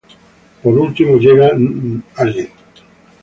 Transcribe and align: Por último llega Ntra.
Por 0.63 0.79
último 0.79 1.17
llega 1.17 1.51
Ntra. 1.55 2.33